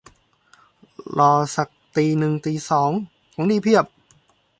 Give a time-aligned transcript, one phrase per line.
[1.19, 2.91] รอซักตีหนึ่งตีสอง
[3.33, 3.85] ของดีเพียบ